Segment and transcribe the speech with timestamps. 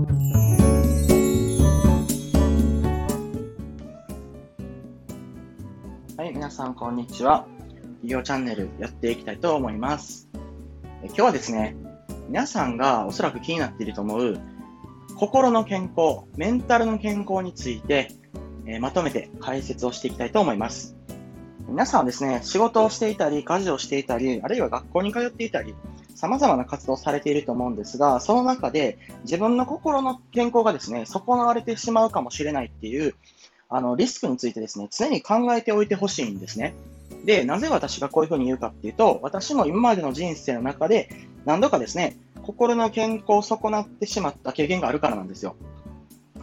[0.00, 0.06] は
[6.24, 7.46] い、皆さん、こんにちは。
[7.96, 10.30] 企業チャンネルやっていきたいと思います。
[11.02, 11.76] 今日はですね、
[12.28, 14.40] 皆さんがおそらく気になっていると思う、
[15.16, 18.08] 心の健康、メンタルの健康について、
[18.64, 20.96] えー、まとめて解説をしていきたいと思います。
[21.68, 25.74] 皆さんはですね、仕事をしていたり、家事をしていたり、あるいは学校に通っていたり、
[26.20, 33.14] 様々な活動をされていると思うんですが、その中で自分の心の健康がですね、損なわれてしまうかもしれないっていう、
[33.70, 36.74] あの、リスクについてですね、常に考えておいてほしいんですね。
[37.24, 41.08] で、なぜ私がこういうふうに言うかっていうと、私も今までの人生の中で
[41.46, 45.56] 何度かですね、心の健康を損なってしまった経験があるからなんですよ。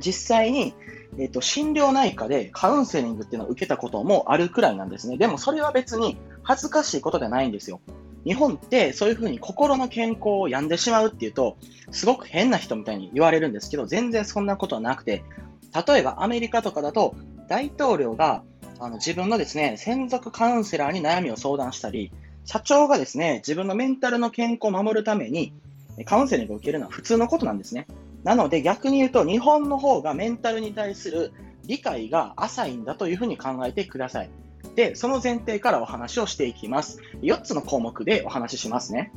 [0.00, 0.74] 実際に、
[1.18, 5.16] えっ、ー、と、心療内科でカウンセリングっていうのを受けたこともあるくらいなんですね。
[5.16, 7.80] でもそれは別に恥ずかしいことではないんですよ。
[8.24, 11.56] 日本ってそういうふうに心の健康を病んでしまうっていうと、
[11.90, 15.24] すごく変な人みたいに言われるんですけど、全然そんなことはなくて、
[15.86, 17.14] 例えばアメリカとかだと、
[17.48, 18.42] 大統領が
[18.78, 22.12] あの自分のですね、専属カウンセラーに悩みを相談したり、
[22.44, 25.52] 社長がですね、自分のメンタルの健康を守るために、
[26.04, 27.86] カウンセリングを受けるのは普通のことなんですね。
[28.24, 31.32] なので逆に言うと、日本の方がメンタルに対する
[31.66, 34.30] 理解が浅いんだというふうに考えてください。
[34.74, 36.98] で、その前提からお話をしていきます。
[37.20, 39.12] 4つの項目でお話ししますね。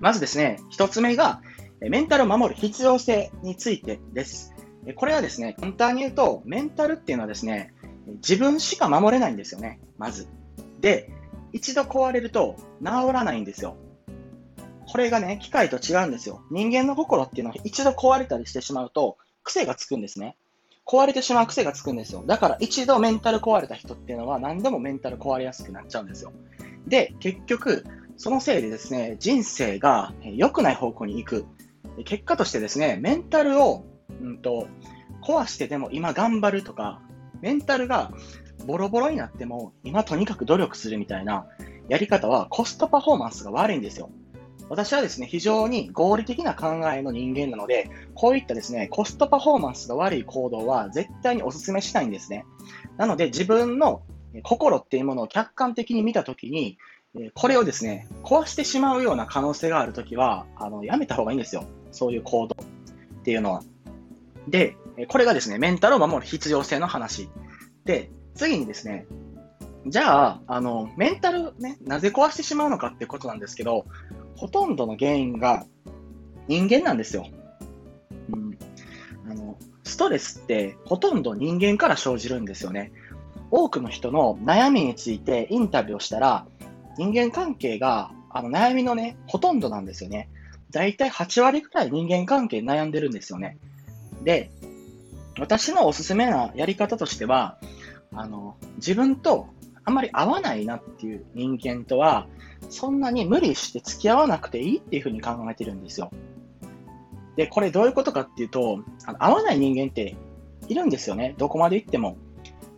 [0.00, 1.40] まずですね、1つ目が、
[1.80, 4.54] メンタルを守る必要性についてです。
[4.96, 7.74] これはですね、簡単に言うと、メンタルっていうのはですね、
[8.06, 10.28] 自分しか守れないんですよね、まず。
[10.80, 11.10] で、
[11.52, 13.76] 一度壊れると治らないんですよ。
[14.88, 16.42] これがね、機械と違うんですよ。
[16.50, 20.36] 人間の心っていうのは一度壊れたりしてしまうと癖がつくんですね。
[20.86, 22.22] 壊れてしまう癖がつくんですよ。
[22.24, 26.32] だから一度メンタル壊れた人っていうのは何でもメンタル壊れやすくなっちゃうんですよ。
[26.86, 27.84] で、結局、
[28.16, 31.46] そのせいでですね、人生が良くない方向に行く。
[32.04, 33.84] 結果としてですね、メンタルを、
[34.22, 34.68] うんと、
[35.22, 37.02] 壊してでも今頑張るとか、
[37.40, 38.12] メンタルが
[38.66, 41.46] ボロボロになっても今とにかく努力するみたいな
[41.88, 44.10] やり方はコストパフォーマンスが悪いんですよ。
[44.68, 52.44] 私はですね、非常に合理的な考えの人間なので、こういったですね、コストパフォーマンスが悪い行動は絶対にお勧めしないんですね。
[52.96, 54.02] なので、自分の
[54.42, 56.78] 心っていうものを客観的に見たときに、
[57.34, 61.64] これをですね、壊してしまうような可能性があるときは、あの、やめた方がいいんですよ。
[61.92, 63.62] そういう行動っていうのは。
[64.48, 64.76] で、
[65.08, 67.28] これがですね、メンタルを守る必要性の話。
[67.84, 69.06] で、次にですね、
[69.86, 73.86] じゃあ、あの、メンタルね、なぜ壊してしまうのかってことなんですけど、
[74.36, 75.66] ほとんどの原因が
[76.48, 77.26] 人間なんですよ。
[78.30, 78.58] うん、
[79.30, 82.92] あのストレスってほとんど人間から生じるんですよね。
[83.50, 86.46] 多くの人の悩みについてインタビューをしたら、
[86.98, 90.28] 人間関係があの悩みのね、ほとんどなんですよね。
[90.70, 93.58] だいたい8割くらい人間関係悩んでるんですよね。
[94.22, 94.50] で、
[95.38, 97.58] 私のおすすめなやり方としては、
[98.12, 99.48] あの、自分と
[99.86, 102.26] あんまり合わないなっていう人間とは、
[102.68, 106.10] そんなに無理して付き合わなくていいっていうふうに考えてるんですよ。
[107.36, 110.16] で、これどういうことかっていうと、あの合わない人間って
[110.68, 111.36] いるんですよね。
[111.38, 112.16] どこまで行っても。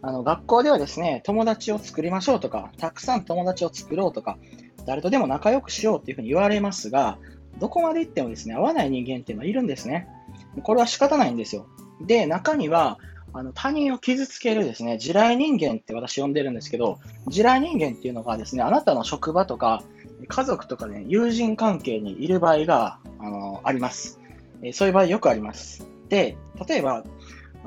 [0.00, 4.38] あの、学校ではですね、友達を作りましょうとか、たくさん友達を作ろうとか、
[4.86, 7.18] 誰とでも仲良くしようっていうふうに言われますが、
[7.58, 10.08] どこまで行ってもですね、合わない人間っていうのはいるんですね。
[10.62, 11.66] これは仕方ないんですよ。
[12.00, 12.98] で、中には、
[13.34, 16.98] あの他人を傷つけるですね、地雷人間って私呼んでるんですけど、
[17.28, 19.82] 地雷人間っていうのがですね、あなたの職場とか、
[20.28, 24.20] 家族とかね、友人関係にいる場合が、あのあります。
[24.62, 25.86] えそういう場合よくあります。
[26.08, 27.04] で、例えば、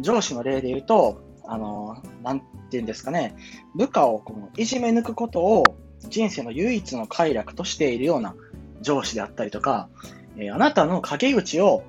[0.00, 3.34] 上司の例で言うと、あの、なんて言うんですかね、
[3.74, 5.64] 部下をこのいじめ抜くことを
[6.08, 8.34] 人生の唯一の快楽としているような
[8.82, 9.88] 上司であったりとか、
[10.36, 11.84] えあなたの陰口を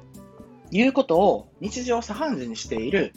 [0.72, 3.13] 言うことを日常茶飯事にしている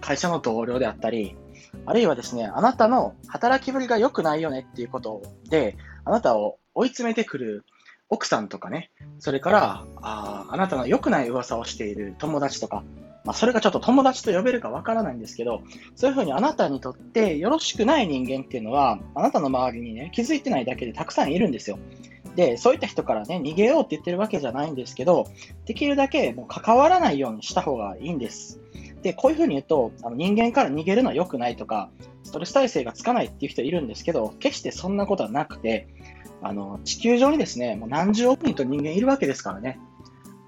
[0.00, 1.36] 会社の同僚であったり、
[1.84, 7.64] あるいはですね、あなたの働きぶりが良くないよねっていうことで、あなたを追い詰めてくる
[8.08, 12.84] 奥さんとかね、それからああなたの良くない噂をしている友達とか、
[13.24, 15.62] まあ、それがちょっと友達と呼べるかわからないんですけど、
[15.96, 21.78] そういうふうにあなたにとってよろしくない人間っていうのは、あなたの周りにね、気づいてないだけでたくさんいるんですよ。
[22.36, 25.26] で、そういった人からね、逃げようって言ってるわけじゃないんですけど、
[25.64, 28.60] できるだけもう関わらないようにした方がいいんです。
[29.02, 31.90] で、こういうふうに言うと、あの人間から逃げるのは良くないとか、
[32.24, 35.88] ストレス耐性がつかないっていう人いるんですけど、決してそんなことはなくて、
[36.42, 39.78] あの地球上にですね、もう何十億人と人間いるわけですからね、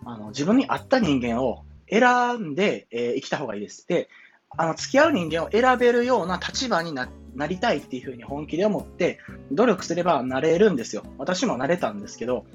[0.04, 3.86] あの自分に合った人間を選んで、えー、生きた方がいいです。
[3.86, 4.08] で、
[4.56, 7.08] あの付き合う人間を選べるような立場にな
[7.46, 9.18] りたいっていうふうに本気で思って、
[9.52, 11.04] 努力すればなれるんですよ。
[11.18, 12.46] 私もなれたんですけど、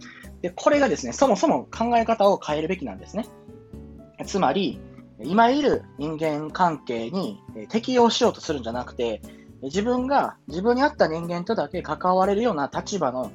[0.42, 3.28] でこれがですね、そもそも考え方を変えるべきなんですね。
[4.26, 4.80] つまり、
[5.26, 9.22] 今いる人間関係に適応しようとするんじゃなくて、
[9.64, 13.32] 自分が自分に合った人間とだけ関われるような立場の、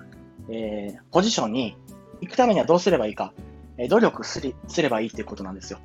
[0.50, 1.76] えー、ポジションに
[2.20, 3.32] 行くためにはどうすればいいか、
[3.79, 5.79] え、努力すればいいということなんですよ。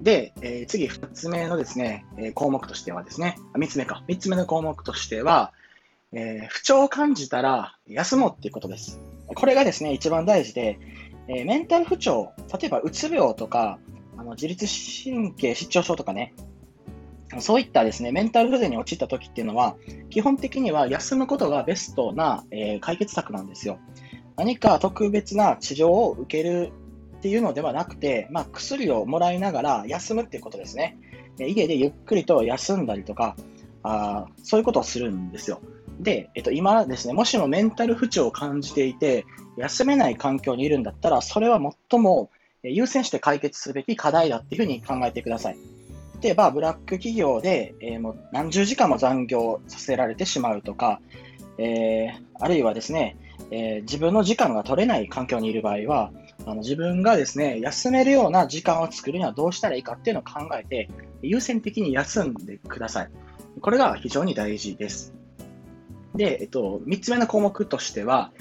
[0.00, 5.52] で、えー、次、2つ目のですね、え項目としてはですね、3つ目か、3つ目の項目としては、
[6.12, 9.00] え不調を感じたら休もうっていうことです。
[9.26, 10.78] これがですね、一番大事で、
[11.28, 13.78] えメンタル不調、例えばうつ病とか、
[14.16, 16.34] あの自律神経失調症とかね、
[17.40, 19.76] そういったですね、メンタル不全に陥った時っていうのは、
[20.10, 23.78] 基本的には休むことがベストな、えー、解決策なんですよ。
[24.36, 26.72] 何か特別な治療を受ける
[27.18, 30.98] っていうのではなくて、まあ、薬をもらいながら休むっていうことですね。
[31.38, 33.36] 家でゆっくりと休んだりとか、
[33.82, 35.60] あそういうことをするんですよ。
[36.00, 39.24] で、えっと、今ですね、もしもメンタル不調を感じていて、
[39.56, 41.60] 休めない環境にいるんだったら、それは
[41.90, 42.30] 最も
[42.70, 45.56] 優先して解決すべき課題だっていうふうに考えてください。
[46.22, 51.00] 例えば、ブラック企業で、えー、もう何十時間も残業させられてしまうとか、
[51.58, 53.16] えー、あるいはですね、
[53.50, 56.10] えー、自分の時間が取れない環境にいる場合は、
[56.44, 60.88] あの自分がですね、休めるような時間を作るにはどうしたらいいかっていうのを考えて、
[61.22, 63.10] 優先的に休んでください。
[63.60, 65.14] これが非常に大事です。
[66.14, 68.32] で、えっと、3つ目の項目としては、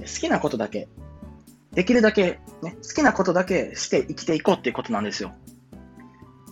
[0.00, 0.88] 好きなことだけ、
[1.74, 5.34] できるだけ、ね、好きなことだけして生きていこうっていうことなんですよ。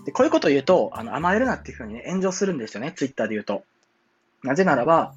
[0.04, 3.64] で、こういうことを言うと、あの甘えるなっていうふうに、ね、炎上するんですよね、ツイッターで言うと。
[4.42, 5.14] なぜならば、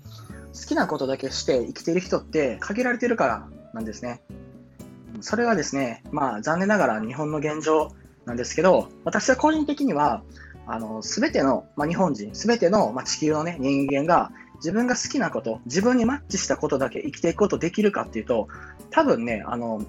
[0.53, 4.21] 好きなことだけして生きている人って限られてるからなんですね。
[5.21, 7.91] それはですね、まあ残念ながら日本の現状
[8.25, 10.23] なんですけど、私は個人的には、
[10.67, 18.47] あの、すべての、まあ、日本人、すべての、まあ、地球のね、人間が自分が好きなこと、自分にマッチしたことだけ生きていくことできるかっていうと、
[18.89, 19.83] 多分ね、あの、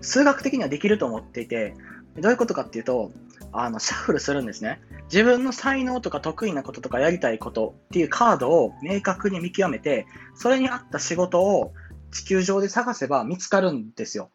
[0.00, 1.74] 数学的にはできると思っていて、
[2.18, 3.12] どういうことかっていうと、
[3.52, 4.80] あの、シャッフルするんですね。
[5.04, 11.72] 自分の才能とか得意なこととかやりたいことっていうカードを明確に見極めて、それに合った仕事を
[12.10, 14.30] 地球上で探せば見つかるんですよ。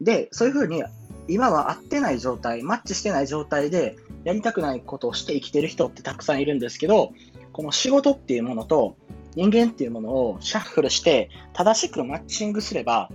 [0.00, 0.82] で、そういうふうに
[1.28, 7.12] 今は合ってない状態、マッチしてない状態でやりたくないことをして生きてる人ってたくさんいるんですけど、
[7.52, 8.96] この仕事っていうものと
[9.34, 13.10] 人間っていうものをシャッフルして正しくマッチングすれば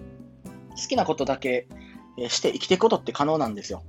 [0.71, 1.67] 好きなことだけ
[2.27, 3.83] して生きていくことって可能なんですよ。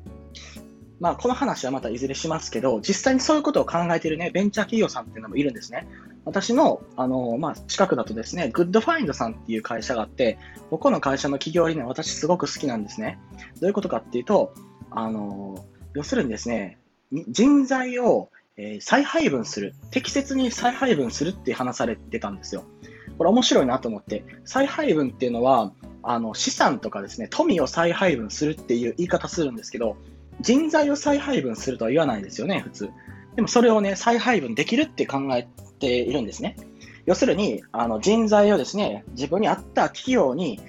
[1.00, 5.88] まあ、この話はまたいずれしますけど、実際にそういうことを考えているね、ベンチャー企業さんっていうのもいるんですね。
[6.26, 10.38] 私の、あの、まあ、近くだとですね、グッドファインドさんっていう会社があって、
[10.68, 13.18] ここの会社の企業理念、私すごく好きなんですね。
[13.60, 14.52] どういうことかっていうと、
[14.90, 16.76] あの、要するにですね、
[17.10, 18.28] 人材を
[18.80, 22.64] 再配分する、適切に再配分するって話されてたんですよ。
[23.18, 29.96] これ面白いなと思って、再配分っていうのは、あの資産とかですね、富を再配分するっていう言い方するんですけど、
[30.40, 32.90] 人材を再配分するとは言わないですよね、普通。
[33.36, 35.48] でもそれをね、再配分できるって考え
[35.78, 36.56] ているんですね。
[37.06, 40.60] 要するに、あの人材をですね、自分に合った企業に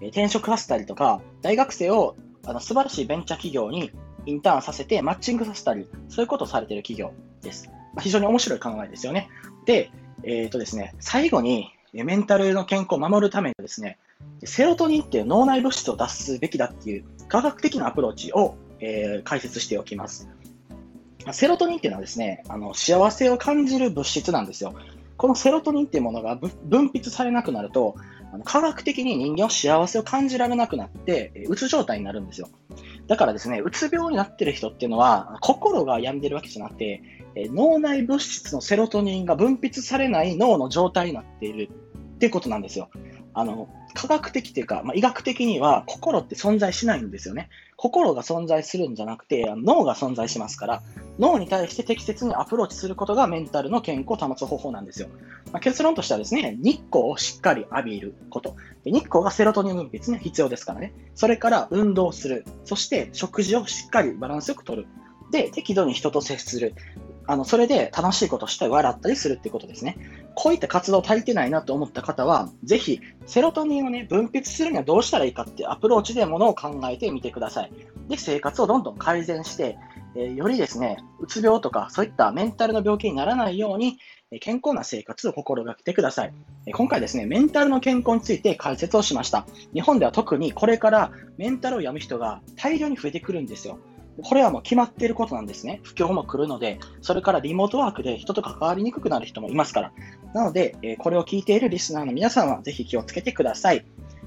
[0.00, 3.90] 転職させたりとか、大学生をあの素晴らしいベンチャー企業に
[4.26, 7.12] インターンさせてマッチングさせたり、そういうことをされている企業
[7.46, 7.68] です。
[7.94, 9.28] まあ、非常に面白い考えですよね。
[9.64, 9.90] で、
[10.24, 13.98] えっ、ー、とですね、最後にメンタルの健康を守るためにですね、
[14.44, 20.28] セロトニンっていう脳内物質を出すべきだっていう科学的なアプローチをえー、解説しておきます。
[21.32, 24.74] セロトニンっていうのはですね、あの幸せを感じる物質なんですよ。
[25.16, 27.96] このセロトニンっていうものが分泌されなくなると、
[28.44, 32.48] 科学的に人間は幸せを感じられなくなって、うつ状態になるんですよ。
[33.08, 37.02] だからですね、うつ病になってる人っていうのは、心が病んでるわけじゃなくて、
[37.52, 41.70] 脳内物質のセロトニンが分泌されない脳の状態になっている
[42.16, 42.88] っていうことなんですよ。
[43.34, 47.50] あの、科学的というか、まあ、医学的には心って存在しないんですよね。
[47.76, 50.82] 心が存在するんじゃなくて、脳が存在しますから、
[51.18, 55.08] 脳に対して適切にアプローチすることがメンタルの健康を保つ方法なんですよ。
[55.52, 58.56] まあ、結論としてはですね、日光をしっかり浴びること。
[58.84, 60.94] 日光がセロトニン分泌ね、必要ですからね。
[61.14, 62.46] それから運動する。
[62.64, 64.86] そして食事をしっかりバランスよくとる。
[65.30, 66.74] で、適度に人と接する。
[67.26, 69.96] あの、それで楽しいことしたり笑ったりするっていうことですね。
[70.34, 77.72] こういった活動足りてないなと思った方は、ぜひ、セロトニンをね、分泌するにはどうしたらいいかっていうアプローチでものを考えてみてください。
[78.08, 79.76] で、生活をどんどん改善して、
[80.14, 83.98] えー、よりですね、うつ病とかそういったメンタルの病気にならないように、
[84.40, 86.32] 健康な生活を心がけてください。
[86.72, 89.46] 今回ですね、メンタルの健康について解説をしました。
[89.72, 93.78] 日本では特にこれからメンタルを病む人が大量に増えてくるんですよ。
[94.22, 95.80] これはもう決まっていることなんですね。
[95.82, 99.92] 不況も来るので、それからリモートワークで人と関わりにくくなる人もいますから。
[100.34, 103.84] なので、えこれを聞いているリスナーの皆さんはぜひ気をつけてください。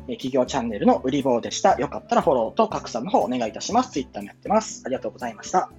[0.07, 1.79] え企業チャンネルの売り棒でした。
[1.79, 3.91] よかったらフォローと拡散の方お願いいたします。
[3.91, 4.83] Twitter もやってます。
[4.85, 5.71] ありがとうございました。